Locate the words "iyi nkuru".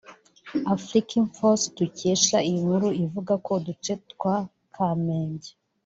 2.47-2.87